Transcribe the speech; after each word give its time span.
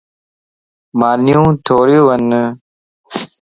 مانيون 0.99 1.49
ٿوريون 1.65 2.05
ون. 2.31 2.31